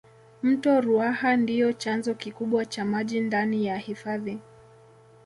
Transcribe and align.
mto 0.43 0.81
ruaha 0.81 1.35
ndiyo 1.37 1.73
chanzo 1.73 2.13
kikubwa 2.13 2.65
cha 2.65 2.85
maji 2.85 3.19
ndani 3.21 3.65
ya 3.65 3.77
hifadhi 3.77 4.39